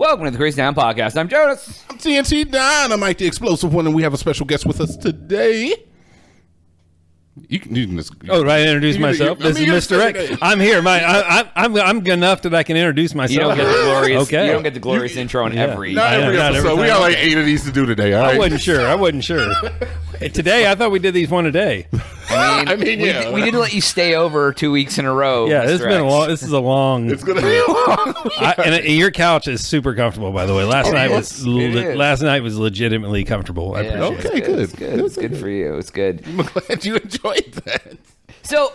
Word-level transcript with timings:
Welcome 0.00 0.24
to 0.24 0.30
the 0.30 0.38
Crazy 0.38 0.56
Town 0.56 0.74
Podcast. 0.74 1.14
I'm 1.18 1.28
Jonas. 1.28 1.84
I'm 1.90 1.98
TNT 1.98 2.50
Don. 2.50 2.90
I'm 2.90 3.00
Mike 3.00 3.18
the 3.18 3.26
Explosive 3.26 3.74
One, 3.74 3.84
and 3.84 3.94
we 3.94 4.02
have 4.02 4.14
a 4.14 4.16
special 4.16 4.46
guest 4.46 4.64
with 4.64 4.80
us 4.80 4.96
today. 4.96 5.74
You 7.50 7.60
can, 7.60 7.74
you 7.76 7.86
can 7.86 7.98
just, 7.98 8.14
Oh, 8.30 8.42
right. 8.42 8.62
Introduce 8.62 8.96
You- 8.96 9.02
myself? 9.02 9.40
you- 9.40 9.44
I 9.44 9.48
this 9.50 9.58
mean, 9.60 9.70
is 9.70 9.86
Mr. 9.86 10.00
X. 10.00 10.18
saying 10.18 10.30
that- 10.30 10.38
I'm 10.40 10.58
here. 10.58 10.80
My, 10.80 11.04
I, 11.04 11.40
I, 11.40 11.50
I'm, 11.54 11.76
I'm 11.76 12.00
good 12.02 12.14
enough 12.14 12.40
that 12.42 12.54
I 12.54 12.62
can 12.62 12.78
introduce 12.78 13.14
myself. 13.14 13.34
You 13.34 13.40
don't 13.40 13.56
get 13.58 13.66
the 13.66 13.82
glorious. 13.82 14.22
Okay. 14.22 14.46
You 14.46 14.52
don't 14.52 14.62
get 14.62 14.72
the 14.72 14.80
glorious 14.80 15.16
intro 15.16 15.44
in 15.44 15.52
Yeah. 15.52 15.64
every. 15.64 15.92
not 15.92 16.12
Yeah, 16.12 16.24
every 16.24 16.36
not 16.38 16.54
every 16.54 16.70
episode. 16.70 16.80
we 16.80 16.86
got 16.86 17.00
like 17.02 17.18
eight 17.18 17.36
of 17.36 17.44
these 17.44 17.64
to 17.64 17.70
do 17.70 17.84
today. 17.84 18.14
All 18.14 18.24
I 18.24 18.28
right. 18.28 18.38
wasn't 18.38 18.62
sure. 18.62 18.86
I 18.86 18.94
wasn't 18.94 19.22
sure. 19.24 19.52
Today, 20.34 20.70
I 20.70 20.74
thought 20.74 20.90
we 20.90 20.98
did 20.98 21.14
these 21.14 21.30
one 21.30 21.46
a 21.46 21.50
day. 21.50 21.86
I 22.28 22.58
mean, 22.58 22.68
I 22.68 22.76
mean, 22.76 23.00
we, 23.00 23.06
yeah. 23.06 23.32
we 23.32 23.40
didn't 23.40 23.58
let 23.58 23.72
you 23.72 23.80
stay 23.80 24.14
over 24.14 24.52
two 24.52 24.70
weeks 24.70 24.98
in 24.98 25.06
a 25.06 25.14
row. 25.14 25.46
Yeah, 25.46 25.62
this 25.62 25.80
has 25.80 25.80
been 25.80 26.02
a 26.02 26.06
long. 26.06 26.28
This 26.28 26.42
is 26.42 26.52
a 26.52 26.60
long. 26.60 27.10
It's 27.10 27.24
gonna 27.24 27.40
be 27.40 27.56
a 27.56 27.66
long. 27.68 28.14
I, 28.38 28.54
and 28.58 28.74
uh, 28.74 28.88
your 28.88 29.10
couch 29.10 29.48
is 29.48 29.66
super 29.66 29.94
comfortable, 29.94 30.30
by 30.30 30.44
the 30.44 30.54
way. 30.54 30.64
Last 30.64 30.92
night 30.92 31.10
was 31.10 31.32
is. 31.32 31.46
It 31.46 31.48
le- 31.48 31.94
last 31.94 32.20
night 32.20 32.42
was 32.42 32.58
legitimately 32.58 33.24
comfortable. 33.24 33.74
I 33.74 33.80
appreciate 33.80 34.18
it's 34.18 34.24
it. 34.24 34.28
Okay, 34.28 34.40
good. 34.40 34.58
It's 34.58 34.74
good. 34.74 35.00
It's 35.00 35.16
good 35.16 35.38
for 35.38 35.48
you. 35.48 35.74
It's 35.76 35.90
good. 35.90 36.22
I'm 36.26 36.36
glad 36.36 36.84
you 36.84 36.96
enjoyed 36.96 37.52
that. 37.64 37.96
So 38.42 38.74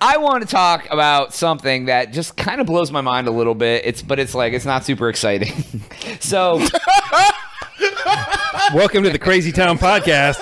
I 0.00 0.16
want 0.16 0.42
to 0.42 0.48
talk 0.48 0.88
about 0.90 1.34
something 1.34 1.84
that 1.84 2.12
just 2.12 2.36
kind 2.36 2.60
of 2.60 2.66
blows 2.66 2.90
my 2.90 3.00
mind 3.00 3.28
a 3.28 3.32
little 3.32 3.54
bit. 3.54 3.84
It's 3.84 4.02
but 4.02 4.18
it's 4.18 4.34
like 4.34 4.54
it's 4.54 4.64
not 4.64 4.84
super 4.84 5.08
exciting. 5.08 5.62
so 6.18 6.58
Welcome 8.74 9.02
to 9.04 9.10
the 9.10 9.18
Crazy 9.18 9.52
Town 9.52 9.78
Podcast. 9.78 10.38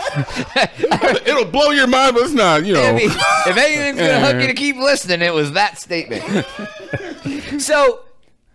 It'll 1.27 1.45
blow 1.47 1.71
your 1.71 1.87
mind, 1.87 2.15
but 2.15 2.25
it's 2.25 2.33
not. 2.35 2.65
You 2.65 2.75
know. 2.75 2.83
I 2.83 2.93
mean, 2.93 3.11
if 3.11 3.57
anything's 3.57 3.99
gonna 3.99 4.21
hook 4.21 4.41
you 4.43 4.49
to 4.49 4.55
keep 4.55 4.77
listening, 4.77 5.23
it 5.23 5.33
was 5.33 5.53
that 5.53 5.79
statement. 5.79 6.23
so 7.61 8.01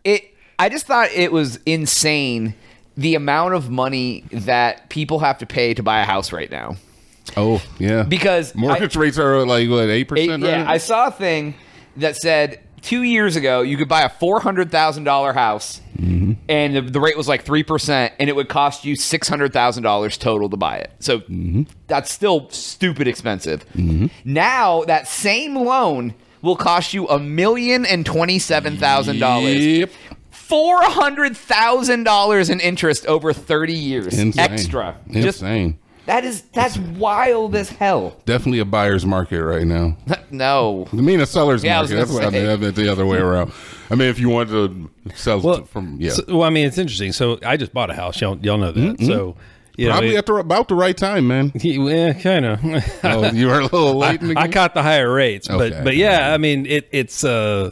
it 0.04 0.34
I 0.60 0.70
just 0.70 0.86
thought 0.86 1.10
it 1.12 1.32
was 1.32 1.60
insane 1.66 2.54
the 2.96 3.16
amount 3.16 3.56
of 3.56 3.70
money 3.70 4.24
that 4.32 4.90
people 4.90 5.20
have 5.20 5.40
to 5.40 5.46
pay 5.46 5.74
to 5.74 5.82
buy 5.84 6.02
a 6.02 6.06
house 6.06 6.32
right 6.32 6.52
now. 6.52 6.76
oh 7.36 7.62
yeah. 7.80 8.04
Because 8.04 8.56
I- 8.56 8.60
mortgage 8.60 8.96
rates 8.96 9.18
are 9.18 9.46
like 9.46 9.70
what 9.70 9.90
eight 9.90 10.02
It- 10.02 10.08
percent. 10.08 10.44
yeah, 10.44 10.66
I 10.70 10.78
saw 10.78 11.08
a 11.08 11.12
thing 11.12 11.56
that 11.98 12.16
said 12.16 12.60
two 12.82 13.02
years 13.04 13.36
ago 13.36 13.62
you 13.62 13.78
could 13.78 13.90
buy 13.90 14.02
a 14.04 14.10
four 14.10 14.40
hundred 14.42 14.72
thousand 14.72 15.04
dollar 15.06 15.34
house. 15.34 15.82
And 16.50 16.76
the, 16.76 16.82
the 16.82 17.00
rate 17.00 17.18
was 17.18 17.28
like 17.28 17.44
three 17.44 17.64
percent, 17.64 18.14
and 18.20 18.30
it 18.30 18.36
would 18.36 18.50
cost 18.50 18.86
you 18.86 18.96
six 18.96 19.28
hundred 19.28 19.54
thousand 19.54 19.84
dollars 19.84 20.18
total 20.18 20.50
to 20.50 20.58
buy 20.58 20.78
it. 20.78 20.92
So 21.00 21.20
Mm-hmm. 21.20 21.64
that's 21.88 22.12
still 22.12 22.50
stupid 22.50 23.08
expensive. 23.08 23.66
Now 24.26 24.84
that 24.84 25.08
same 25.08 25.56
loan 25.56 26.14
will 26.42 26.56
cost 26.56 26.94
you 26.94 27.08
a 27.08 27.20
million 27.20 27.86
and 27.86 28.06
twenty 28.06 28.40
seven 28.40 28.78
thousand 28.78 29.20
dollars. 29.20 29.66
Yep. 29.66 29.92
Four 30.32 30.78
hundred 30.84 31.36
thousand 31.38 32.04
dollars 32.04 32.50
in 32.50 32.60
interest 32.60 33.06
over 33.08 33.34
thirty 33.34 33.74
years 33.74 34.20
Insane. 34.20 34.40
extra. 34.52 34.98
Just 35.12 35.42
Insane. 35.42 35.80
That 36.06 36.24
is 36.26 36.42
that's 36.54 36.78
wild 36.78 37.56
as 37.56 37.70
hell. 37.70 38.18
Definitely 38.26 38.60
a 38.60 38.66
buyer's 38.66 39.06
market 39.06 39.44
right 39.44 39.66
now. 39.66 39.96
no. 40.32 40.88
I 40.92 40.96
mean, 40.98 41.20
a 41.22 41.26
seller's 41.26 41.64
Yeah, 41.64 41.80
I 41.80 41.82
was 41.82 41.92
market. 41.92 42.00
That's 42.08 42.12
gonna 42.12 42.26
what 42.26 42.34
I 42.36 42.38
say. 42.38 42.48
mean. 42.48 42.62
That's 42.62 42.76
the 42.76 42.90
other 42.92 43.06
way 43.06 43.18
around. 43.20 43.52
I 43.90 43.96
mean, 43.96 44.08
if 44.10 44.20
you 44.20 44.30
want 44.30 44.50
to 44.50 44.90
sell 45.16 45.40
Well, 45.42 45.64
from 45.66 45.98
yeah, 46.00 46.12
so- 46.12 46.24
well, 46.28 46.44
I 46.44 46.50
mean, 46.50 46.66
it's 46.68 46.78
interesting. 46.78 47.12
So 47.12 47.40
I 47.46 47.58
just 47.58 47.74
bought 47.74 47.90
a 47.90 47.94
house. 47.94 48.20
Y'all, 48.22 48.38
y'all 48.40 48.58
know 48.58 48.72
that. 48.72 49.00
So 49.06 49.36
you 49.78 49.88
know, 49.88 49.94
probably 49.94 50.16
it- 50.16 50.18
at 50.20 50.26
the 50.26 50.36
about 50.36 50.68
the 50.68 50.76
right 50.76 50.96
time, 50.98 51.28
man. 51.28 51.52
yeah, 51.56 52.14
kind 52.14 52.46
of. 52.46 52.60
Oh, 53.04 53.32
you 53.32 53.48
were 53.48 53.60
a 53.60 53.64
little 53.64 53.98
late 53.98 54.22
in 54.22 54.30
the 54.30 54.38
I 54.40 54.44
game. 54.44 54.52
caught 54.52 54.74
the 54.74 54.84
higher 54.84 55.12
rates, 55.12 55.48
but 55.48 55.72
Okay. 55.74 55.82
but 55.84 55.96
yeah, 55.96 56.34
I 56.34 56.38
mean 56.38 56.66
it 56.66 56.88
it's 56.92 57.24
uh 57.24 57.72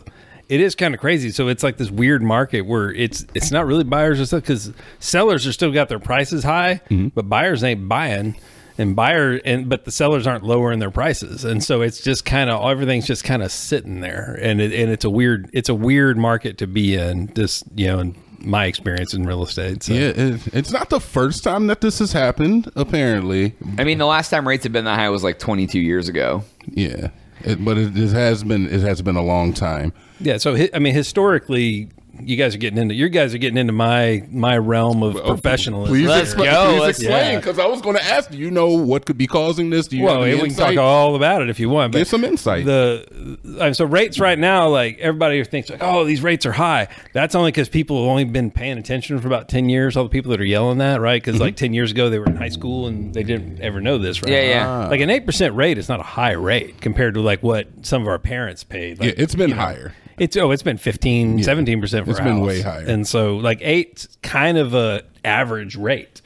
it 0.52 0.59
is 0.61 0.75
kind 0.75 0.94
of 0.94 0.99
crazy. 0.99 1.31
So 1.31 1.47
it's 1.47 1.63
like 1.63 1.78
this 1.78 1.89
weird 1.89 2.22
market 2.22 2.62
where 2.62 2.91
it's 2.94 3.25
it's 3.34 3.51
not 3.51 3.66
really 3.66 3.84
buyers 3.84 4.19
or 4.19 4.25
stuff 4.25 4.41
because 4.44 4.72
sellers 5.00 5.47
are 5.47 5.53
still 5.53 5.72
got 5.72 5.89
their 5.89 6.00
prices 6.00 6.44
high, 6.44 6.81
Mm-hmm. 6.89 7.07
but 7.09 7.28
buyers 7.29 7.63
ain't 7.63 7.88
buying. 7.88 8.35
And 8.78 8.95
buyer 8.95 9.40
and 9.45 9.69
but 9.69 9.85
the 9.85 9.91
sellers 9.91 10.25
aren't 10.25 10.44
lowering 10.44 10.79
their 10.79 10.90
prices, 10.90 11.44
and 11.45 11.63
so 11.63 11.81
it's 11.81 12.01
just 12.01 12.23
kind 12.25 12.50
of 12.50 12.63
everything's 12.72 13.06
just 13.06 13.23
kind 13.23 13.44
of 13.44 13.51
sitting 13.51 14.00
there, 14.00 14.40
and 14.41 14.59
it, 14.61 14.72
and 14.73 14.90
it's 14.90 15.06
a 15.06 15.09
weird 15.09 15.50
it's 15.53 15.69
a 15.69 15.75
weird 15.75 16.17
market 16.17 16.57
to 16.59 16.67
be 16.67 16.95
in. 16.95 17.31
Just 17.35 17.63
you 17.75 17.88
know, 17.88 18.00
in 18.00 18.16
my 18.40 18.66
experience 18.66 19.13
in 19.13 19.23
real 19.25 19.44
estate. 19.44 19.84
So. 19.84 19.94
Yeah, 19.94 20.07
it, 20.16 20.47
it's 20.56 20.72
not 20.72 20.90
the 20.90 21.01
first 21.01 21.44
time 21.44 21.67
that 21.67 21.81
this 21.81 22.00
has 22.00 22.13
happened. 22.13 22.72
Apparently, 22.75 23.53
I 23.78 23.84
mean, 23.84 23.97
the 24.00 24.06
last 24.07 24.29
time 24.29 24.47
rates 24.47 24.63
have 24.63 24.72
been 24.73 24.85
that 24.85 24.97
high 24.97 25.09
was 25.09 25.23
like 25.23 25.38
22 25.38 25.78
years 25.79 26.07
ago. 26.07 26.44
yeah, 26.69 27.09
it, 27.41 27.63
but 27.63 27.78
it, 27.78 27.95
it 27.95 28.09
has 28.13 28.44
been 28.44 28.67
it 28.67 28.81
has 28.81 29.01
been 29.01 29.17
a 29.17 29.23
long 29.23 29.53
time. 29.53 29.91
Yeah, 30.22 30.38
so 30.38 30.56
I 30.74 30.80
mean, 30.80 30.94
historically, 30.94 31.90
you 32.24 32.36
guys 32.36 32.54
are 32.54 32.58
getting 32.58 32.78
into 32.78 32.94
you 32.94 33.09
guys 33.09 33.34
are 33.34 33.38
getting 33.38 33.58
into 33.58 33.74
my 33.74 34.24
my 34.30 34.58
realm 34.58 35.04
of 35.04 35.16
professionalism. 35.24 35.94
Please, 35.94 36.08
Let's 36.08 36.34
expl- 36.34 36.44
go, 36.44 36.70
please 36.70 36.82
let's- 36.82 37.00
explain 37.00 37.34
yeah. 37.34 37.40
because 37.40 37.59
I 37.59 37.66
was 37.66 37.82
going 37.82 37.96
to 37.96 38.04
ask. 38.04 38.30
Do 38.30 38.38
you 38.38 38.52
know 38.52 38.70
what 38.70 39.06
could 39.06 39.18
be 39.18 39.28
causing 39.28 39.70
this? 39.70 39.88
Do 39.88 39.98
you 39.98 40.04
well, 40.04 40.22
have 40.22 40.28
any 40.28 40.42
we 40.42 40.50
can 40.50 40.58
talk 40.58 40.78
all 40.78 41.16
about 41.16 41.42
it 41.42 41.50
if 41.50 41.59
you 41.59 41.70
want. 41.70 41.92
But 41.92 42.00
Get 42.00 42.08
some 42.08 42.24
insight. 42.24 42.66
The 42.66 43.74
so 43.74 43.86
rates 43.86 44.20
right 44.20 44.38
now, 44.38 44.68
like 44.70 45.00
everybody 45.00 45.44
thinks, 45.44 45.70
like, 45.70 45.84
oh, 45.84 46.04
these 46.04 46.22
rates 46.22 46.46
are 46.46 46.52
high. 46.52 46.88
That's 47.14 47.36
only 47.36 47.52
because 47.52 47.70
people 47.70 48.02
have 48.02 48.09
only 48.09 48.26
been 48.26 48.52
paying 48.52 48.78
attention 48.78 49.20
for 49.20 49.28
about 49.28 49.50
ten 49.50 49.70
years. 49.70 49.98
All 49.98 50.03
the 50.03 50.09
people 50.09 50.32
that 50.32 50.42
are 50.42 50.46
yelling 50.46 50.80
that, 50.80 51.02
right? 51.02 51.22
Because 51.22 51.36
mm-hmm. 51.36 51.44
like 51.44 51.56
ten 51.56 51.74
years 51.74 51.92
ago, 51.92 52.09
they 52.09 52.20
were 52.20 52.28
in 52.28 52.36
high 52.36 52.50
school 52.50 52.88
and 52.88 53.14
they 53.14 53.24
didn't 53.24 53.62
ever 53.62 53.82
know 53.82 53.98
this, 53.98 54.22
right? 54.22 54.32
Yeah, 54.32 54.42
yeah. 54.42 54.68
Ah. 54.68 54.88
Like 54.88 55.02
an 55.02 55.09
eight 55.09 55.26
percent 55.26 55.56
rate 55.56 55.78
is 55.78 55.90
not 55.90 56.00
a 56.00 56.03
high 56.03 56.32
rate 56.32 56.82
compared 56.82 57.16
to 57.16 57.22
like 57.22 57.42
what 57.42 57.68
some 57.84 58.02
of 58.02 58.08
our 58.08 58.20
parents 58.20 58.64
paid. 58.64 59.00
Like, 59.00 59.18
yeah, 59.18 59.24
it's 59.24 59.36
been 59.36 59.52
higher. 59.52 59.94
It's 60.22 60.38
oh, 60.38 60.52
it's 60.52 60.62
been 60.64 60.78
15, 60.78 61.42
17 61.44 61.82
percent 61.82 62.06
for 62.06 62.12
It's 62.12 62.20
a 62.20 62.24
been 62.24 62.42
way 62.42 62.62
higher. 62.62 62.86
and 62.88 63.08
so 63.08 63.38
like 63.38 63.59
8 63.62 64.08
kind 64.22 64.58
of 64.58 64.74
a 64.76 65.02
average 65.26 65.76
rate. 65.76 66.22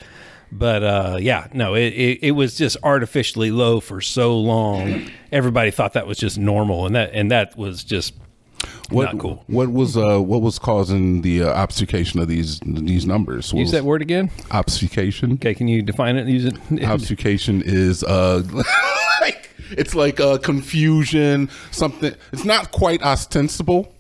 But 0.51 0.83
uh, 0.83 1.17
yeah, 1.19 1.47
no, 1.53 1.73
it, 1.75 1.93
it 1.93 2.19
it 2.23 2.31
was 2.31 2.55
just 2.57 2.77
artificially 2.83 3.51
low 3.51 3.79
for 3.79 4.01
so 4.01 4.37
long. 4.37 5.09
Everybody 5.31 5.71
thought 5.71 5.93
that 5.93 6.07
was 6.07 6.17
just 6.17 6.37
normal, 6.37 6.85
and 6.85 6.95
that 6.95 7.11
and 7.13 7.31
that 7.31 7.57
was 7.57 7.83
just 7.83 8.13
What, 8.89 9.05
not 9.13 9.19
cool. 9.19 9.43
What 9.47 9.69
was 9.71 9.97
uh 9.97 10.19
what 10.19 10.41
was 10.41 10.59
causing 10.59 11.21
the 11.23 11.43
uh, 11.43 11.47
obfuscation 11.63 12.19
of 12.19 12.27
these 12.27 12.59
these 12.65 13.05
numbers? 13.05 13.53
What 13.53 13.61
Use 13.61 13.71
that 13.71 13.83
word 13.85 14.01
again. 14.01 14.29
obfuscation. 14.51 15.33
Okay, 15.33 15.53
can 15.55 15.67
you 15.67 15.81
define 15.81 16.15
it? 16.15 16.27
Use 16.27 16.45
it. 16.45 16.55
Obfuscation 16.85 17.61
is 17.65 18.03
uh 18.03 18.43
it's 19.71 19.95
like 19.95 20.19
uh 20.19 20.37
confusion, 20.39 21.49
something 21.71 22.13
it's 22.31 22.45
not 22.45 22.71
quite 22.71 23.01
ostensible, 23.01 23.93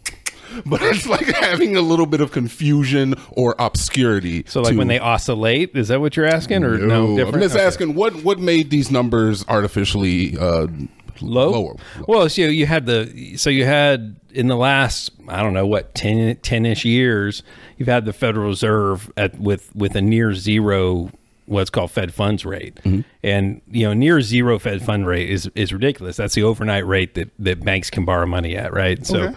but 0.65 0.81
it's 0.83 1.07
like 1.07 1.25
having 1.27 1.75
a 1.75 1.81
little 1.81 2.05
bit 2.05 2.21
of 2.21 2.31
confusion 2.31 3.15
or 3.31 3.55
obscurity. 3.59 4.43
So 4.47 4.61
like 4.61 4.73
to- 4.73 4.77
when 4.77 4.87
they 4.87 4.99
oscillate, 4.99 5.75
is 5.75 5.87
that 5.89 5.99
what 6.01 6.15
you're 6.17 6.25
asking, 6.27 6.63
or 6.63 6.77
no? 6.77 7.07
No, 7.07 7.15
different? 7.17 7.35
I'm 7.35 7.41
just 7.41 7.55
Okay. 7.55 7.65
asking 7.65 7.95
what 7.95 8.23
what 8.23 8.39
made 8.39 8.69
these 8.69 8.91
numbers 8.91 9.45
artificially 9.47 10.37
uh 10.37 10.67
low. 11.21 11.49
lower. 11.51 11.75
Well, 12.07 12.27
so 12.29 12.41
you 12.43 12.65
had 12.65 12.85
the 12.85 13.37
so 13.37 13.49
you 13.49 13.65
had 13.65 14.17
in 14.31 14.47
the 14.47 14.57
last 14.57 15.11
I 15.29 15.41
don't 15.41 15.53
know 15.53 15.65
what 15.65 15.95
10 15.95 16.35
10ish 16.37 16.83
years, 16.83 17.41
you've 17.77 17.87
had 17.87 18.05
the 18.05 18.13
Federal 18.13 18.47
Reserve 18.47 19.11
at 19.17 19.39
with 19.39 19.73
with 19.75 19.95
a 19.95 20.01
near 20.01 20.33
zero 20.33 21.09
what's 21.45 21.69
called 21.69 21.91
Fed 21.91 22.13
funds 22.13 22.45
rate. 22.45 22.75
Mm-hmm. 22.83 23.01
And 23.23 23.61
you 23.71 23.85
know, 23.85 23.93
near 23.93 24.21
zero 24.21 24.57
Fed 24.59 24.81
fund 24.83 25.05
rate 25.07 25.29
is 25.29 25.49
is 25.55 25.71
ridiculous. 25.73 26.17
That's 26.17 26.33
the 26.35 26.43
overnight 26.43 26.85
rate 26.85 27.13
that 27.15 27.29
that 27.39 27.63
banks 27.63 27.89
can 27.89 28.05
borrow 28.05 28.25
money 28.25 28.55
at, 28.57 28.73
right? 28.73 29.05
So 29.05 29.19
Okay. 29.23 29.35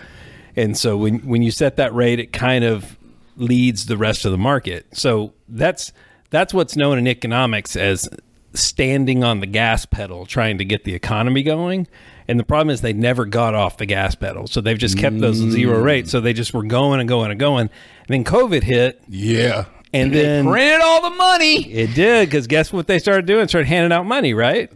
and 0.56 0.76
so 0.76 0.96
when 0.96 1.18
when 1.20 1.42
you 1.42 1.50
set 1.50 1.76
that 1.76 1.94
rate, 1.94 2.18
it 2.18 2.32
kind 2.32 2.64
of 2.64 2.96
leads 3.36 3.86
the 3.86 3.96
rest 3.96 4.24
of 4.24 4.32
the 4.32 4.38
market. 4.38 4.86
So 4.92 5.32
that's 5.48 5.92
that's 6.30 6.52
what's 6.52 6.76
known 6.76 6.98
in 6.98 7.06
economics 7.06 7.76
as 7.76 8.08
standing 8.54 9.22
on 9.22 9.40
the 9.40 9.46
gas 9.46 9.84
pedal 9.86 10.26
trying 10.26 10.58
to 10.58 10.64
get 10.64 10.84
the 10.84 10.94
economy 10.94 11.42
going. 11.42 11.86
And 12.26 12.38
the 12.38 12.44
problem 12.44 12.70
is 12.70 12.80
they 12.80 12.92
never 12.92 13.24
got 13.24 13.54
off 13.54 13.76
the 13.78 13.86
gas 13.86 14.14
pedal. 14.14 14.46
So 14.46 14.60
they've 14.60 14.76
just 14.78 14.98
kept 14.98 15.18
those 15.20 15.36
zero 15.36 15.80
rates. 15.80 16.10
So 16.10 16.20
they 16.20 16.32
just 16.34 16.52
were 16.52 16.62
going 16.64 17.00
and 17.00 17.08
going 17.08 17.30
and 17.30 17.40
going. 17.40 17.70
And 17.70 18.08
then 18.08 18.24
COVID 18.24 18.62
hit 18.64 19.00
Yeah. 19.08 19.66
And 19.92 20.12
then 20.12 20.46
Printed 20.46 20.80
all 20.80 21.02
the 21.10 21.16
money. 21.16 21.70
it 21.72 21.94
did 21.94 22.28
because 22.28 22.46
guess 22.46 22.72
what 22.72 22.86
they 22.86 22.98
started 22.98 23.26
doing? 23.26 23.48
Started 23.48 23.68
handing 23.68 23.92
out 23.92 24.06
money, 24.06 24.34
right? 24.34 24.70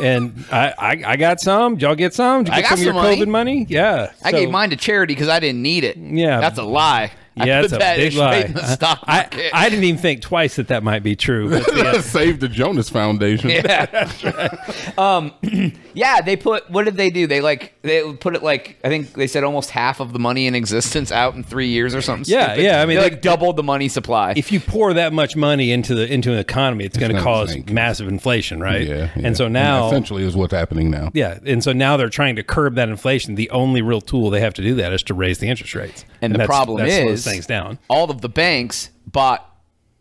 and 0.00 0.44
I, 0.50 0.72
I, 0.78 1.02
I 1.06 1.16
got 1.16 1.40
some. 1.40 1.74
Did 1.74 1.82
y'all 1.82 1.94
get 1.94 2.14
some? 2.14 2.44
Did 2.44 2.52
you 2.54 2.58
I 2.58 2.62
got 2.62 2.70
some 2.70 2.78
of 2.78 2.84
your 2.84 2.94
money. 2.94 3.16
COVID 3.20 3.28
money? 3.28 3.66
Yeah, 3.68 4.12
I 4.22 4.30
So- 4.30 4.38
gave 4.38 4.50
mine 4.50 4.70
to 4.70 4.76
charity 4.76 5.14
because 5.14 5.28
I 5.28 5.40
didn't 5.40 5.62
need 5.62 5.84
it. 5.84 5.96
Yeah. 5.96 6.40
that's 6.40 6.58
a 6.58 6.62
lie. 6.62 7.10
I 7.36 7.46
Yeah, 7.46 7.62
put 7.62 7.64
it's 7.64 7.74
a 7.74 7.78
big 7.96 8.14
lie. 8.14 8.36
in 8.36 8.52
the 8.54 8.66
stock 8.74 9.00
I. 9.06 9.50
I 9.52 9.68
didn't 9.68 9.84
even 9.84 10.00
think 10.00 10.20
twice 10.22 10.56
that 10.56 10.68
that 10.68 10.82
might 10.82 11.02
be 11.02 11.16
true. 11.16 11.50
But 11.50 11.68
yeah, 11.76 12.00
Save 12.00 12.38
the 12.40 12.48
Jonas 12.48 12.88
Foundation. 12.90 13.50
yeah. 13.50 14.56
um, 14.98 15.32
yeah, 15.94 16.20
they 16.20 16.36
put. 16.36 16.70
What 16.70 16.84
did 16.84 16.96
they 16.96 17.10
do? 17.10 17.26
They 17.26 17.40
like 17.40 17.74
they 17.82 18.12
put 18.14 18.36
it 18.36 18.42
like 18.42 18.78
I 18.84 18.88
think 18.88 19.12
they 19.14 19.26
said 19.26 19.44
almost 19.44 19.70
half 19.70 20.00
of 20.00 20.12
the 20.12 20.18
money 20.18 20.46
in 20.46 20.54
existence 20.54 21.10
out 21.10 21.34
in 21.34 21.42
three 21.42 21.68
years 21.68 21.94
or 21.94 22.00
something. 22.02 22.30
Yeah, 22.32 22.52
stupid. 22.52 22.64
yeah, 22.64 22.82
I 22.82 22.86
mean, 22.86 22.96
they 22.96 23.02
they- 23.04 23.10
like 23.14 23.22
doubled 23.22 23.56
the 23.56 23.62
money 23.62 23.88
supply. 23.88 24.34
if 24.36 24.52
you 24.52 24.60
pour 24.60 24.94
that 24.94 25.12
much 25.12 25.34
money 25.36 25.72
into 25.72 25.94
the 25.94 26.12
into 26.12 26.32
an 26.32 26.38
economy, 26.38 26.84
it's 26.84 26.96
going 26.96 27.10
to 27.10 27.14
gonna 27.14 27.24
cause 27.24 27.50
sink. 27.52 27.70
massive 27.70 28.08
inflation, 28.08 28.60
right? 28.60 28.86
Yeah, 28.86 29.10
yeah. 29.16 29.26
And 29.26 29.36
so 29.36 29.48
now, 29.48 29.88
essentially 29.88 30.22
is 30.24 30.36
what's 30.36 30.52
happening 30.54 30.90
now. 30.90 31.10
yeah, 31.14 31.38
and 31.44 31.62
so 31.64 31.72
now 31.72 31.96
they're 31.96 32.08
trying 32.08 32.36
to 32.36 32.42
curb 32.42 32.76
that 32.76 32.88
inflation. 32.88 33.34
The 33.34 33.50
only 33.50 33.82
real 33.82 34.00
tool 34.00 34.30
they 34.30 34.40
have 34.40 34.54
to 34.54 34.62
do 34.62 34.74
that 34.76 34.92
is 34.92 35.02
to 35.04 35.14
raise 35.14 35.38
the 35.38 35.48
interest 35.48 35.74
rates. 35.74 36.04
And 36.22 36.34
the 36.34 36.44
problem 36.46 36.78
that 36.78 36.88
is- 36.88 37.23
things 37.24 37.46
down. 37.46 37.78
all 37.88 38.10
of 38.10 38.20
the 38.20 38.28
banks 38.28 38.90
bought 39.06 39.48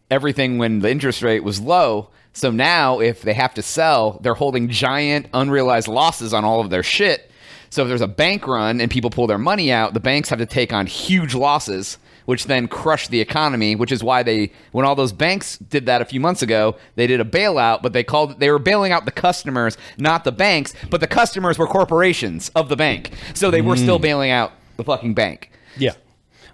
everything 0.09 0.57
when 0.57 0.79
the 0.79 0.89
interest 0.89 1.21
rate 1.21 1.43
was 1.43 1.59
low. 1.59 2.09
So 2.33 2.49
now, 2.51 2.99
if 2.99 3.21
they 3.21 3.33
have 3.33 3.53
to 3.55 3.61
sell, 3.61 4.19
they're 4.21 4.33
holding 4.33 4.69
giant 4.69 5.27
unrealized 5.33 5.87
losses 5.87 6.33
on 6.33 6.43
all 6.43 6.61
of 6.61 6.69
their 6.69 6.83
shit. 6.83 7.29
So 7.69 7.83
if 7.83 7.87
there's 7.87 8.01
a 8.01 8.07
bank 8.07 8.47
run 8.47 8.79
and 8.81 8.89
people 8.89 9.09
pull 9.09 9.27
their 9.27 9.37
money 9.37 9.71
out, 9.71 9.93
the 9.93 9.99
banks 9.99 10.29
have 10.29 10.39
to 10.39 10.45
take 10.45 10.71
on 10.73 10.85
huge 10.85 11.33
losses, 11.33 11.97
which 12.25 12.45
then 12.45 12.67
crush 12.67 13.07
the 13.07 13.19
economy. 13.19 13.75
Which 13.75 13.91
is 13.91 14.03
why 14.03 14.21
they, 14.21 14.51
when 14.71 14.85
all 14.85 14.95
those 14.95 15.11
banks 15.11 15.57
did 15.57 15.87
that 15.87 16.01
a 16.01 16.05
few 16.05 16.19
months 16.19 16.41
ago, 16.43 16.75
they 16.95 17.07
did 17.07 17.19
a 17.19 17.25
bailout, 17.25 17.81
but 17.81 17.93
they 17.93 18.03
called 18.03 18.39
they 18.39 18.51
were 18.51 18.59
bailing 18.59 18.91
out 18.91 19.05
the 19.05 19.11
customers, 19.11 19.77
not 19.97 20.23
the 20.23 20.31
banks. 20.31 20.73
But 20.89 21.01
the 21.01 21.07
customers 21.07 21.57
were 21.57 21.67
corporations 21.67 22.49
of 22.49 22.69
the 22.69 22.75
bank, 22.75 23.11
so 23.33 23.49
they 23.49 23.61
were 23.61 23.75
mm. 23.75 23.79
still 23.79 23.99
bailing 23.99 24.29
out 24.29 24.51
the 24.77 24.83
fucking 24.83 25.15
bank. 25.15 25.51
Yeah. 25.77 25.93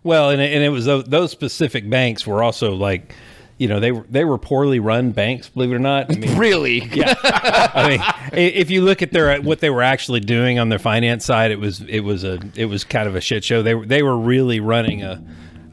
Well, 0.03 0.29
and 0.29 0.41
it, 0.41 0.53
and 0.53 0.63
it 0.63 0.69
was 0.69 0.85
those, 0.85 1.03
those 1.05 1.31
specific 1.31 1.89
banks 1.89 2.25
were 2.25 2.41
also 2.43 2.73
like, 2.73 3.13
you 3.57 3.67
know, 3.67 3.79
they 3.81 3.91
were 3.91 4.05
they 4.09 4.23
were 4.23 4.37
poorly 4.37 4.79
run 4.79 5.11
banks. 5.11 5.49
Believe 5.49 5.71
it 5.71 5.75
or 5.75 5.79
not. 5.79 6.09
I 6.09 6.17
mean, 6.17 6.37
Really? 6.37 6.79
yeah. 6.93 7.13
I 7.23 7.87
mean, 7.89 8.01
if 8.33 8.69
you 8.71 8.81
look 8.81 9.01
at 9.01 9.11
their 9.11 9.41
what 9.41 9.59
they 9.59 9.69
were 9.69 9.81
actually 9.81 10.21
doing 10.21 10.59
on 10.59 10.69
their 10.69 10.79
finance 10.79 11.25
side, 11.25 11.51
it 11.51 11.59
was 11.59 11.81
it 11.81 11.99
was 11.99 12.23
a 12.23 12.39
it 12.55 12.65
was 12.65 12.83
kind 12.85 13.07
of 13.07 13.15
a 13.15 13.21
shit 13.21 13.43
show. 13.43 13.61
They 13.61 13.75
were 13.75 13.85
they 13.85 14.01
were 14.03 14.17
really 14.17 14.59
running 14.61 15.03
a 15.03 15.21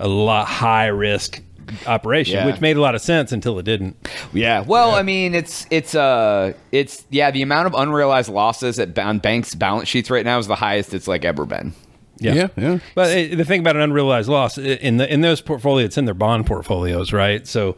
a 0.00 0.08
lot 0.08 0.46
high 0.48 0.88
risk 0.88 1.40
operation, 1.86 2.34
Yeah. 2.36 2.46
which 2.46 2.60
made 2.60 2.76
a 2.76 2.80
lot 2.80 2.94
of 2.94 3.00
sense 3.00 3.32
until 3.32 3.58
it 3.58 3.64
didn't. 3.64 3.96
Yeah. 4.32 4.60
Well, 4.66 4.90
I 4.92 5.02
mean, 5.02 5.34
it's 5.34 5.66
it's 5.70 5.94
uh 5.94 6.54
it's 6.72 7.04
yeah, 7.10 7.30
the 7.30 7.42
amount 7.42 7.68
of 7.68 7.74
unrealized 7.74 8.28
losses 8.30 8.78
at 8.80 8.98
on 8.98 9.20
banks' 9.20 9.54
balance 9.54 9.88
sheets 9.88 10.10
right 10.10 10.24
now 10.24 10.38
is 10.38 10.48
the 10.48 10.56
highest 10.56 10.92
it's 10.92 11.06
like 11.08 11.24
ever 11.24 11.44
been. 11.44 11.72
Yeah, 12.18 12.48
yeah. 12.56 12.78
But 12.94 13.10
uh, 13.10 13.36
the 13.36 13.44
thing 13.44 13.60
about 13.60 13.76
an 13.76 13.82
unrealized 13.82 14.28
loss 14.28 14.58
in 14.58 14.96
the 14.96 15.12
in 15.12 15.20
those 15.20 15.40
portfolios, 15.40 15.86
it's 15.88 15.98
in 15.98 16.04
their 16.06 16.14
bond 16.14 16.46
portfolios, 16.46 17.12
right? 17.12 17.46
So 17.46 17.76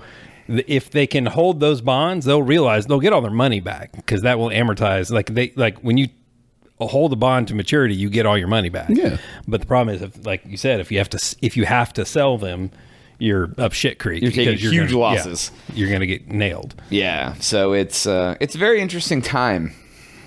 if 0.48 0.90
they 0.90 1.06
can 1.06 1.26
hold 1.26 1.60
those 1.60 1.80
bonds, 1.80 2.24
they'll 2.24 2.42
realize 2.42 2.86
they'll 2.86 3.00
get 3.00 3.12
all 3.12 3.20
their 3.20 3.30
money 3.30 3.60
back 3.60 3.92
because 3.92 4.22
that 4.22 4.38
will 4.38 4.48
amortize. 4.50 5.10
Like 5.10 5.34
they 5.34 5.52
like 5.56 5.78
when 5.80 5.96
you 5.98 6.08
hold 6.80 7.12
a 7.12 7.16
bond 7.16 7.48
to 7.48 7.54
maturity, 7.54 7.94
you 7.94 8.08
get 8.08 8.24
all 8.26 8.38
your 8.38 8.48
money 8.48 8.68
back. 8.68 8.88
Yeah. 8.90 9.18
But 9.48 9.60
the 9.60 9.66
problem 9.66 9.94
is, 9.96 10.02
if, 10.02 10.24
like 10.24 10.44
you 10.46 10.56
said, 10.56 10.80
if 10.80 10.92
you 10.92 10.98
have 10.98 11.10
to 11.10 11.36
if 11.42 11.56
you 11.56 11.64
have 11.66 11.92
to 11.94 12.04
sell 12.04 12.38
them, 12.38 12.70
you're 13.18 13.52
up 13.58 13.72
shit 13.72 13.98
creek. 13.98 14.22
You're 14.22 14.30
taking 14.30 14.54
because 14.54 14.70
huge 14.72 14.90
gonna- 14.92 15.00
yeah, 15.14 15.16
losses. 15.18 15.50
you're 15.74 15.88
going 15.88 16.00
to 16.00 16.06
get 16.06 16.28
nailed. 16.28 16.80
Yeah. 16.88 17.34
So 17.40 17.72
it's 17.72 18.06
uh 18.06 18.36
it's 18.40 18.54
a 18.54 18.58
very 18.58 18.80
interesting 18.80 19.20
time. 19.20 19.72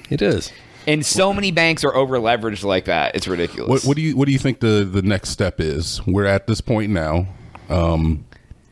It 0.10 0.22
is. 0.22 0.52
And 0.88 1.06
so 1.06 1.33
many 1.33 1.51
banks 1.51 1.83
are 1.83 1.94
over 1.95 2.18
leveraged 2.18 2.63
like 2.63 2.86
that. 2.86 3.16
It's 3.16 3.28
ridiculous. 3.28 3.69
What, 3.69 3.83
what 3.88 3.95
do 3.98 4.01
you 4.04 4.16
what 4.18 4.25
do 4.25 4.31
you 4.31 4.39
think 4.39 4.60
the 4.60 4.83
the 4.89 5.01
next 5.01 5.30
step 5.30 5.60
is? 5.60 6.06
We're 6.07 6.25
at 6.25 6.48
this 6.48 6.62
point 6.62 6.92
now. 6.92 7.28
Um, 7.69 8.25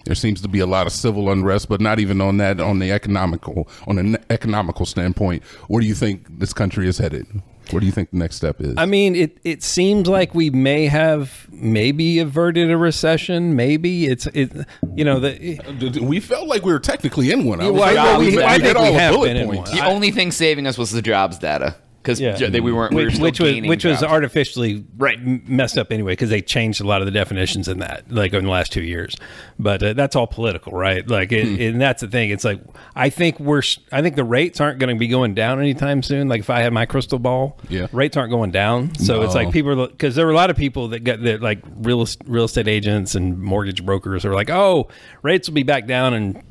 there 0.05 0.15
seems 0.15 0.41
to 0.41 0.47
be 0.47 0.59
a 0.59 0.65
lot 0.65 0.87
of 0.87 0.93
civil 0.93 1.29
unrest, 1.29 1.69
but 1.69 1.79
not 1.81 1.99
even 1.99 2.19
on 2.19 2.37
that 2.37 2.59
on 2.59 2.79
the 2.79 2.91
economical 2.91 3.69
on 3.87 3.97
an 3.99 4.17
economical 4.29 4.85
standpoint. 4.85 5.43
Where 5.67 5.81
do 5.81 5.87
you 5.87 5.93
think 5.93 6.39
this 6.39 6.51
country 6.53 6.87
is 6.87 6.97
headed? 6.97 7.27
Where 7.69 7.79
do 7.79 7.85
you 7.85 7.91
think 7.91 8.09
the 8.09 8.17
next 8.17 8.37
step 8.37 8.59
is? 8.61 8.73
I 8.77 8.87
mean, 8.87 9.15
it, 9.15 9.37
it 9.43 9.61
seems 9.61 10.07
like 10.07 10.33
we 10.33 10.49
may 10.49 10.87
have 10.87 11.47
maybe 11.51 12.17
averted 12.17 12.71
a 12.71 12.77
recession. 12.77 13.55
Maybe 13.55 14.07
it's 14.07 14.25
it. 14.33 14.51
You 14.95 15.05
know 15.05 15.19
the. 15.19 15.99
we 16.01 16.19
felt 16.19 16.47
like 16.47 16.65
we 16.65 16.71
were 16.73 16.79
technically 16.79 17.31
in 17.31 17.45
one. 17.45 17.61
I, 17.61 17.69
was 17.69 17.79
Well, 17.79 17.81
like, 17.81 17.95
well, 17.95 18.19
we- 18.19 18.37
we, 18.37 18.43
I 18.43 18.53
hit 18.53 18.61
think 18.63 18.77
all 18.77 18.85
we 18.85 18.93
have 18.93 19.13
bullet 19.13 19.27
been 19.27 19.37
in 19.37 19.47
one. 19.49 19.63
the 19.71 19.85
only 19.85 20.09
thing 20.09 20.31
saving 20.31 20.65
us 20.65 20.79
was 20.79 20.89
the 20.89 21.03
jobs 21.03 21.37
data 21.37 21.75
because 22.17 22.41
Yeah. 22.41 22.49
they 22.49 22.59
we 22.59 22.71
weren't 22.71 22.93
we 22.93 23.05
were 23.05 23.11
which, 23.11 23.39
was 23.39 23.61
which 23.61 23.85
was 23.85 24.03
artificially 24.03 24.83
Right. 24.97 25.19
messed 25.47 25.77
up 25.77 25.91
anyway 25.91 26.13
because 26.13 26.29
they 26.29 26.41
changed 26.41 26.81
a 26.81 26.83
lot 26.83 27.01
of 27.01 27.05
the 27.05 27.11
definitions 27.11 27.67
in 27.67 27.79
that 27.79 28.11
like 28.11 28.33
in 28.33 28.43
the 28.45 28.49
last 28.49 28.71
two 28.71 28.81
years. 28.81 29.15
But 29.57 29.83
uh, 29.83 29.93
that's 29.93 30.15
all 30.15 30.27
political 30.27 30.71
right? 30.73 31.07
Like 31.07 31.31
it, 31.31 31.45
Hmm. 31.47 31.61
and 31.61 31.81
that's 31.81 32.01
the 32.01 32.07
thing. 32.07 32.29
It's 32.29 32.43
like 32.43 32.59
i 32.95 33.09
think 33.09 33.39
we're 33.39 33.61
I 33.91 34.01
think 34.01 34.15
the 34.15 34.23
rates 34.23 34.59
aren't 34.61 34.79
going 34.79 34.93
to 34.93 34.99
be 34.99 35.07
going 35.07 35.33
down 35.33 35.59
anytime 35.59 36.01
soon. 36.03 36.27
Like 36.27 36.39
if 36.41 36.49
i 36.49 36.61
had 36.61 36.73
my 36.73 36.85
crystal 36.85 37.19
ball 37.19 37.57
Yeah. 37.69 37.87
rates 37.91 38.17
aren't 38.17 38.31
going 38.31 38.51
down. 38.51 38.95
So 38.95 39.21
it's 39.23 39.35
like 39.35 39.51
people 39.51 39.87
because 39.87 40.15
there 40.15 40.25
were 40.25 40.31
a 40.31 40.35
lot 40.35 40.49
of 40.49 40.57
people 40.57 40.89
that 40.89 41.03
got 41.03 41.21
that 41.23 41.41
like 41.41 41.59
real 41.77 42.05
real 42.25 42.45
estate 42.45 42.67
agents 42.67 43.15
and 43.15 43.39
mortgage 43.39 43.85
brokers 43.85 44.25
are 44.25 44.33
like 44.33 44.49
oh 44.49 44.87
rates 45.21 45.47
will 45.47 45.55
be 45.55 45.63
back 45.63 45.85
down 45.87 46.13
in 46.13 46.43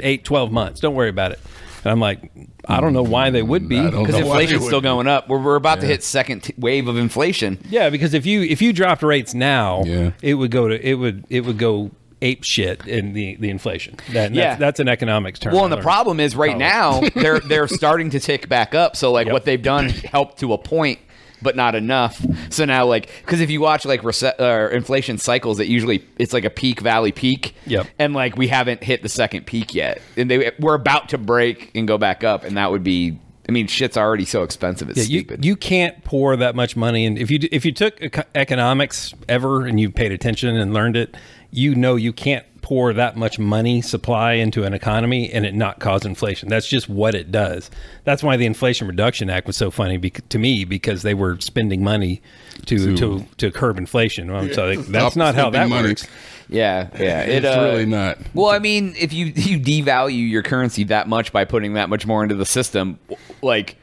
eight 0.00 0.24
12 0.24 0.50
months. 0.50 0.80
Don't 0.80 0.94
worry 0.94 1.10
about 1.10 1.32
it 1.32 1.38
and 1.82 1.90
i'm 1.92 2.00
like 2.00 2.30
i 2.66 2.80
don't 2.80 2.92
know 2.92 3.02
why 3.02 3.30
they 3.30 3.42
would 3.42 3.68
be 3.68 3.80
because 3.82 3.94
know 3.94 4.04
why 4.04 4.10
they 4.10 4.20
inflation's 4.42 4.66
still 4.66 4.80
going 4.80 5.06
up. 5.06 5.28
We're, 5.28 5.38
we're 5.42 5.56
about 5.56 5.80
to 5.80 5.86
hit 5.86 6.02
second 6.02 6.40
t- 6.44 6.54
wave 6.58 6.88
of 6.88 6.96
inflation. 6.96 7.58
Yeah, 7.68 7.90
because 7.90 8.14
if 8.14 8.26
you 8.26 8.42
if 8.42 8.60
you 8.62 8.72
dropped 8.72 9.02
rates 9.02 9.34
now, 9.34 9.82
Yeah. 9.84 10.10
it 10.22 10.34
would 10.34 10.50
go 10.50 10.68
to 10.68 10.74
it 10.88 10.94
would 10.94 11.24
it 11.30 11.40
would 11.44 11.58
go 11.58 11.90
ape 12.22 12.44
shit 12.44 12.86
in 12.86 13.14
the 13.14 13.36
the 13.36 13.48
inflation. 13.48 13.96
That, 14.12 14.34
Yeah. 14.34 14.50
that's, 14.50 14.60
that's 14.60 14.80
an 14.80 14.88
economics 14.88 15.38
term. 15.38 15.54
Well, 15.54 15.64
and 15.64 15.72
the 15.72 15.78
problem 15.80 16.20
is 16.20 16.36
right 16.36 16.56
now 16.58 17.00
they're 17.14 17.40
they're 17.40 17.66
starting 17.68 18.10
to 18.10 18.20
tick 18.20 18.48
back 18.48 18.74
up. 18.74 18.94
So 18.96 19.10
like 19.10 19.28
what 19.28 19.44
they've 19.46 19.62
done 19.62 19.88
helped 19.88 20.38
to 20.40 20.52
a 20.52 20.58
point, 20.58 20.98
but 21.42 21.56
not 21.56 21.74
enough. 21.74 22.24
So 22.50 22.64
now 22.64 22.86
like 22.86 23.10
because 23.24 23.40
if 23.40 23.50
you 23.50 23.60
watch 23.60 23.84
like 23.84 24.02
rece- 24.02 24.38
uh, 24.40 24.70
inflation 24.74 25.18
cycles, 25.18 25.60
it 25.60 25.66
usually 25.66 26.04
it's 26.18 26.32
like 26.32 26.44
a 26.44 26.50
peak 26.50 26.80
valley 26.80 27.12
peak. 27.12 27.54
Yep. 27.66 27.86
And 27.98 28.14
like 28.14 28.36
we 28.36 28.48
haven't 28.48 28.82
hit 28.82 29.02
the 29.02 29.08
second 29.08 29.46
peak 29.46 29.74
yet, 29.74 30.00
and 30.16 30.30
they 30.30 30.52
we're 30.58 30.74
about 30.74 31.10
to 31.10 31.18
break 31.18 31.70
and 31.74 31.86
go 31.88 31.98
back 31.98 32.24
up, 32.24 32.44
and 32.44 32.56
that 32.56 32.70
would 32.70 32.82
be. 32.84 33.18
I 33.48 33.52
mean, 33.52 33.66
shit's 33.66 33.96
already 33.96 34.26
so 34.26 34.44
expensive. 34.44 34.90
It's 34.90 35.08
Yeah, 35.08 35.14
you, 35.14 35.20
stupid. 35.22 35.44
you 35.44 35.56
can't 35.56 36.04
pour 36.04 36.36
that 36.36 36.54
much 36.54 36.76
money 36.76 37.04
and 37.04 37.18
If 37.18 37.32
you 37.32 37.40
if 37.50 37.64
you 37.64 37.72
took 37.72 38.00
economics 38.36 39.12
ever 39.28 39.66
and 39.66 39.80
you 39.80 39.90
paid 39.90 40.12
attention 40.12 40.56
and 40.56 40.72
learned 40.72 40.96
it, 40.96 41.16
you 41.50 41.74
know 41.74 41.96
you 41.96 42.12
can't 42.12 42.44
pour 42.62 42.92
that 42.92 43.16
much 43.16 43.38
money 43.38 43.80
supply 43.80 44.34
into 44.34 44.64
an 44.64 44.74
economy 44.74 45.30
and 45.32 45.46
it 45.46 45.54
not 45.54 45.80
cause 45.80 46.04
inflation. 46.04 46.48
That's 46.48 46.68
just 46.68 46.88
what 46.88 47.14
it 47.14 47.32
does. 47.32 47.70
That's 48.04 48.22
why 48.22 48.36
the 48.36 48.46
Inflation 48.46 48.86
Reduction 48.86 49.30
Act 49.30 49.46
was 49.46 49.56
so 49.56 49.70
funny 49.70 49.96
bec- 49.96 50.28
to 50.28 50.38
me 50.38 50.64
because 50.64 51.02
they 51.02 51.14
were 51.14 51.38
spending 51.40 51.82
money 51.82 52.20
to 52.66 52.96
to, 52.96 53.26
to 53.38 53.50
curb 53.50 53.78
inflation. 53.78 54.30
Um, 54.30 54.52
so 54.52 54.66
like, 54.66 54.78
that's 54.86 55.14
Stop 55.14 55.16
not 55.16 55.34
how 55.34 55.50
that 55.50 55.68
money. 55.68 55.88
works. 55.88 56.06
yeah, 56.48 56.88
yeah. 56.98 57.22
It, 57.22 57.44
It's 57.44 57.56
uh, 57.56 57.60
really 57.62 57.86
not. 57.86 58.18
Well, 58.34 58.50
I 58.50 58.58
mean, 58.58 58.94
if 58.98 59.12
you 59.12 59.26
you 59.26 59.58
devalue 59.58 60.28
your 60.28 60.42
currency 60.42 60.84
that 60.84 61.08
much 61.08 61.32
by 61.32 61.44
putting 61.44 61.74
that 61.74 61.88
much 61.88 62.06
more 62.06 62.22
into 62.22 62.34
the 62.34 62.46
system, 62.46 62.98
like, 63.42 63.76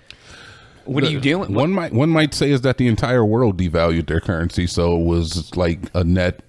what 0.86 1.04
are 1.04 1.10
you 1.10 1.20
doing? 1.20 1.54
One 1.54 1.72
might 1.74 1.94
one 1.94 2.10
might 2.10 2.34
say 2.34 2.52
is 2.52 2.62
that 2.62 2.78
the 2.78 2.88
entire 2.88 3.26
world 3.26 3.58
devalued 3.58 4.08
their 4.08 4.20
currency, 4.22 4.68
so 4.68 4.96
it 5.00 5.04
was 5.04 5.56
like 5.58 5.80
a 5.94 6.04
net 6.04 6.42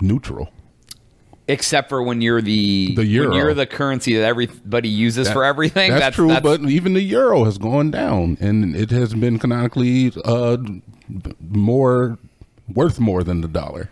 neutral. 0.00 0.50
Except 1.50 1.88
for 1.88 2.02
when 2.02 2.20
you're 2.20 2.40
the, 2.40 2.94
The 2.94 3.04
euro. 3.04 3.30
when 3.30 3.38
you're 3.38 3.54
the 3.54 3.66
currency 3.66 4.14
that 4.16 4.24
everybody 4.24 4.88
uses 4.88 5.30
for 5.30 5.44
everything. 5.44 5.90
That's, 5.90 6.16
true, 6.16 6.40
but 6.40 6.60
even 6.62 6.94
the 6.94 7.02
euro 7.02 7.44
has 7.44 7.58
gone 7.58 7.90
down, 7.90 8.38
and 8.40 8.74
it 8.76 8.90
has 8.90 9.14
been 9.14 9.38
canonically 9.38 10.12
uh, 10.24 10.56
more 11.40 12.18
worth 12.68 13.00
more 13.00 13.22
than 13.24 13.40
the 13.40 13.48
dollar. 13.48 13.90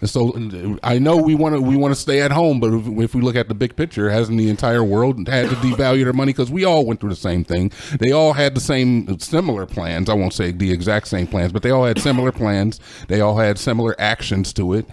And 0.00 0.10
so 0.10 0.78
I 0.82 0.98
know 0.98 1.16
we 1.16 1.34
want 1.34 1.54
to 1.54 1.60
we 1.62 1.76
want 1.76 1.94
to 1.94 2.00
stay 2.00 2.20
at 2.20 2.30
home, 2.30 2.60
but 2.60 2.74
if, 2.74 2.86
if 2.86 3.14
we 3.14 3.22
look 3.22 3.36
at 3.36 3.48
the 3.48 3.54
big 3.54 3.74
picture, 3.74 4.10
hasn't 4.10 4.36
the 4.36 4.50
entire 4.50 4.84
world 4.84 5.26
had 5.28 5.48
to 5.48 5.56
devalue 5.56 6.04
their 6.04 6.12
money 6.12 6.32
because 6.32 6.50
we 6.50 6.64
all 6.64 6.84
went 6.84 7.00
through 7.00 7.10
the 7.10 7.16
same 7.16 7.42
thing? 7.42 7.72
They 8.00 8.12
all 8.12 8.34
had 8.34 8.54
the 8.54 8.60
same 8.60 9.18
similar 9.18 9.64
plans. 9.64 10.10
I 10.10 10.14
won't 10.14 10.34
say 10.34 10.50
the 10.52 10.70
exact 10.72 11.08
same 11.08 11.26
plans, 11.26 11.52
but 11.52 11.62
they 11.62 11.70
all 11.70 11.86
had 11.86 11.98
similar 12.00 12.32
plans. 12.32 12.80
They 13.08 13.22
all 13.22 13.38
had 13.38 13.58
similar 13.58 13.94
actions 13.98 14.52
to 14.54 14.74
it. 14.74 14.86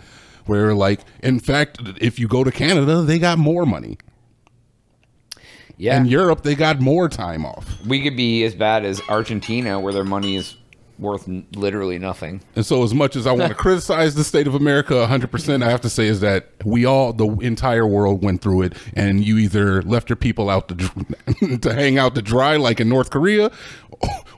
Where 0.46 0.74
like, 0.74 1.02
in 1.24 1.40
fact, 1.40 1.80
if 2.00 2.20
you 2.20 2.28
go 2.28 2.44
to 2.44 2.52
Canada, 2.52 3.02
they 3.02 3.20
got 3.20 3.38
more 3.38 3.66
money. 3.66 3.98
yeah, 5.78 5.98
In 5.98 6.06
Europe, 6.06 6.44
they 6.44 6.56
got 6.56 6.80
more 6.80 7.10
time 7.10 7.46
off. 7.46 7.66
we 7.88 8.02
could 8.04 8.16
be 8.16 8.44
as 8.44 8.54
bad 8.56 8.86
as 8.86 9.02
Argentina, 9.10 9.80
where 9.80 9.94
their 9.94 10.04
money 10.04 10.36
is 10.36 10.56
worth 11.00 11.28
n- 11.28 11.48
literally 11.56 11.98
nothing. 11.98 12.42
And 12.56 12.64
so, 12.64 12.84
as 12.84 12.94
much 12.94 13.16
as 13.16 13.26
I 13.26 13.32
want 13.32 13.50
to 13.50 13.56
criticize 13.66 14.14
the 14.14 14.24
state 14.24 14.46
of 14.46 14.54
America 14.54 14.94
100%, 15.10 15.64
I 15.64 15.70
have 15.72 15.82
to 15.82 15.90
say 15.90 16.06
is 16.06 16.20
that 16.20 16.50
we 16.64 16.86
all, 16.86 17.14
the 17.14 17.28
entire 17.40 17.88
world 17.88 18.24
went 18.24 18.42
through 18.44 18.62
it, 18.64 18.74
and 18.94 19.24
you 19.26 19.38
either 19.40 19.82
left 19.82 20.10
your 20.10 20.16
people 20.18 20.50
out 20.50 20.68
to, 20.68 20.76
dr- 20.76 21.60
to 21.62 21.74
hang 21.74 21.98
out 21.98 22.14
to 22.16 22.22
dry, 22.22 22.56
like 22.58 22.80
in 22.80 22.88
North 22.88 23.10
Korea, 23.10 23.50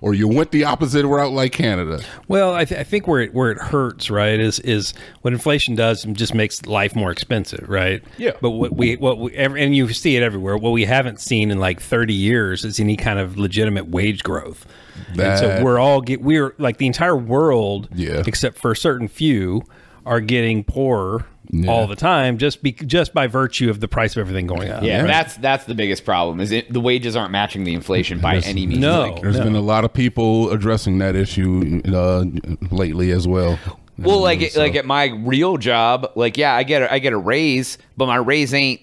or 0.04 0.14
you 0.14 0.28
went 0.28 0.52
the 0.52 0.66
opposite 0.66 1.06
route, 1.08 1.32
like 1.32 1.54
Canada. 1.54 2.02
Well, 2.28 2.54
I, 2.54 2.66
th- 2.66 2.78
I 2.78 2.84
think 2.84 3.08
where 3.08 3.22
it 3.22 3.34
where 3.34 3.52
it 3.52 3.58
hurts, 3.58 4.10
right, 4.10 4.38
is 4.38 4.60
is 4.60 4.94
what 5.22 5.32
inflation 5.32 5.76
does 5.76 6.04
and 6.04 6.14
just 6.14 6.34
makes 6.34 6.66
life 6.66 6.94
more 6.94 7.10
expensive, 7.10 7.70
right? 7.70 8.04
Yeah. 8.18 8.32
But 8.42 8.50
what 8.50 8.76
we 8.76 8.98
what 8.98 9.18
we 9.18 9.34
and 9.34 9.74
you 9.74 9.88
see 9.94 10.18
it 10.18 10.22
everywhere. 10.22 10.58
What 10.58 10.72
we 10.72 10.84
haven't 10.84 11.22
seen 11.22 11.52
in 11.52 11.58
like 11.58 11.80
thirty 11.82 12.14
years 12.14 12.66
is 12.66 12.82
any 12.82 12.98
kind 12.98 13.18
of 13.18 13.38
legitimate 13.38 13.88
wage 13.88 14.24
growth. 14.24 14.66
and 15.18 15.40
so 15.40 15.64
we're 15.64 15.80
all 15.80 16.02
get 16.02 16.22
we're 16.22 16.54
like 16.58 16.78
the 16.80 16.86
entire 16.88 17.16
world, 17.16 17.88
Yeah. 17.96 18.24
except 18.28 18.58
for 18.58 18.72
a 18.72 18.76
certain 18.76 19.08
few, 19.08 19.64
are 20.06 20.20
getting 20.20 20.66
poorer 20.66 21.26
all 21.68 21.88
the 21.88 21.96
time 21.96 22.38
just 22.38 22.64
be, 22.64 22.72
just 22.72 23.14
by 23.14 23.28
virtue 23.28 23.70
of 23.70 23.80
the 23.80 23.88
price 23.88 24.16
of 24.16 24.20
everything 24.22 24.48
going 24.48 24.70
up. 24.70 24.82
Yeah, 24.84 25.00
right? 25.02 25.08
that's 25.08 25.36
that's 25.38 25.66
the 25.66 25.76
biggest 25.76 26.04
problem. 26.06 26.40
Is 26.40 26.52
it 26.52 26.72
the 26.74 26.80
wages 26.82 27.16
aren't 27.16 27.32
matching 27.32 27.64
the 27.64 27.74
inflation 27.74 28.20
by 28.20 28.32
There's- 28.34 28.48
any 28.48 28.66
means? 28.66 28.80
No. 28.80 29.12
Like, 29.12 29.22
There's 29.22 29.38
No. 29.38 29.44
been 29.44 29.56
a 29.56 29.62
lot 29.62 29.86
of 29.86 29.94
people 29.94 30.50
addressing 30.52 30.98
that 31.00 31.16
issue 31.16 31.82
uh, 31.94 32.26
lately 32.72 33.12
as 33.12 33.28
well. 33.28 33.60
Well, 34.00 34.22
like 34.22 34.56
like 34.56 34.76
at 34.76 34.86
my 34.86 35.06
real 35.24 35.58
job, 35.58 36.12
like 36.16 36.38
yeah, 36.38 36.56
I 36.56 36.64
get 36.64 36.82
a, 36.82 36.92
I 36.92 36.98
get 37.00 37.14
a 37.14 37.18
raise, 37.18 37.78
but 37.96 38.08
my 38.08 38.16
raise 38.16 38.52
ain't 38.54 38.82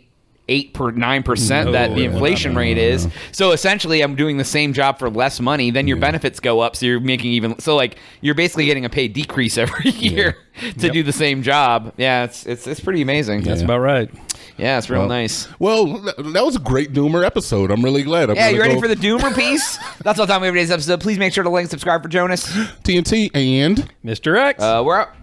eight 0.50 0.74
per 0.74 0.90
nine 0.90 1.22
percent 1.22 1.66
No, 1.66 1.72
that 1.72 1.94
the 1.94 2.06
no, 2.06 2.12
inflation 2.12 2.54
rate 2.54 2.76
is. 2.76 3.08
So 3.32 3.52
essentially, 3.52 4.02
I'm 4.02 4.16
doing 4.16 4.36
the 4.36 4.44
same 4.44 4.74
job 4.74 4.98
for 4.98 5.08
less 5.08 5.40
money. 5.40 5.70
Then 5.70 5.86
your 5.88 5.96
benefits 5.96 6.40
go 6.40 6.60
up, 6.60 6.76
so 6.76 6.84
you're 6.84 7.00
making 7.00 7.32
even. 7.32 7.58
So 7.58 7.76
like 7.76 7.96
you're 8.20 8.34
basically 8.34 8.66
getting 8.66 8.84
a 8.84 8.90
pay 8.90 9.08
decrease 9.08 9.56
every 9.64 9.90
year 9.90 10.36
to 10.78 10.90
do 10.90 11.02
the 11.02 11.12
same 11.12 11.42
job. 11.42 11.94
Yeah, 11.96 12.24
it's 12.24 12.44
it's 12.44 12.66
it's 12.66 12.80
pretty 12.80 13.00
amazing. 13.00 13.42
That's 13.42 13.62
about 13.62 13.78
right. 13.80 14.10
Yeah, 14.58 14.76
it's 14.76 14.90
real 14.90 15.06
nice. 15.06 15.48
Well, 15.58 15.86
that 16.18 16.44
was 16.44 16.54
a 16.54 16.58
great 16.58 16.92
Doomer 16.92 17.24
episode. 17.24 17.70
I'm 17.70 17.82
really 17.82 18.02
glad. 18.02 18.28
I'm 18.28 18.36
Yeah, 18.36 18.50
you 18.50 18.60
ready 18.60 18.74
go 18.74 18.80
for 18.80 18.88
the 18.88 18.96
Doomer 18.96 19.34
piece? 19.34 19.78
That's 20.02 20.20
all 20.20 20.26
time 20.26 20.42
we 20.42 20.48
have 20.48 20.52
for 20.52 20.58
today's 20.58 20.70
episode. 20.70 21.00
Please 21.00 21.18
make 21.18 21.32
sure 21.32 21.44
to 21.44 21.48
like 21.48 21.62
and 21.62 21.70
subscribe 21.70 22.02
for 22.02 22.08
Jonas. 22.10 22.46
TNT 22.82 23.30
and 23.34 23.90
Mr. 24.04 24.36
X. 24.36 24.62
Uh, 24.62 24.82
we're 24.84 25.00
out. 25.00 25.19